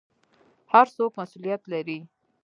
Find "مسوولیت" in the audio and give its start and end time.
1.19-1.61